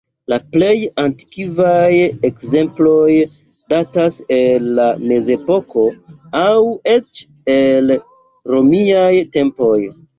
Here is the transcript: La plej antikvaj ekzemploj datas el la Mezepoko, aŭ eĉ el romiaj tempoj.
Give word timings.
La 0.31 0.37
plej 0.55 0.77
antikvaj 1.01 1.91
ekzemploj 2.29 3.19
datas 3.75 4.19
el 4.39 4.73
la 4.83 4.89
Mezepoko, 5.13 5.87
aŭ 6.45 6.59
eĉ 6.99 7.27
el 7.63 7.99
romiaj 8.57 9.11
tempoj. 9.41 9.77